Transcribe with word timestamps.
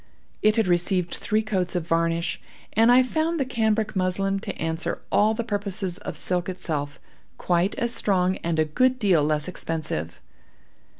It 0.41 0.55
had 0.55 0.65
received 0.67 1.13
three 1.13 1.43
coats 1.43 1.75
of 1.75 1.85
varnish, 1.85 2.41
and 2.73 2.91
I 2.91 3.03
found 3.03 3.39
the 3.39 3.45
cambric 3.45 3.95
muslin 3.95 4.39
to 4.39 4.57
answer 4.59 4.99
all 5.11 5.35
the 5.35 5.43
purposes 5.43 5.99
of 5.99 6.17
silk 6.17 6.49
itself, 6.49 6.99
quite 7.37 7.75
as 7.75 7.93
strong 7.93 8.37
and 8.37 8.57
a 8.57 8.65
good 8.65 8.97
deal 8.97 9.23
less 9.23 9.47
expensive. 9.47 10.19